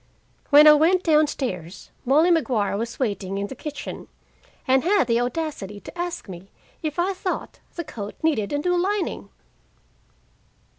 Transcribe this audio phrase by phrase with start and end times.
[0.49, 4.07] When I went down stairs, Molly Maguire was waiting in the kitchen,
[4.67, 6.49] and had the audacity to ask me
[6.81, 9.29] if I thought the coat needed a new lining!